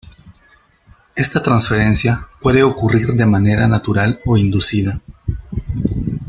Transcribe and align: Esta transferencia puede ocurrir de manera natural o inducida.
Esta 1.15 1.43
transferencia 1.43 2.27
puede 2.41 2.63
ocurrir 2.63 3.09
de 3.09 3.27
manera 3.27 3.67
natural 3.67 4.19
o 4.25 4.35
inducida. 4.35 4.99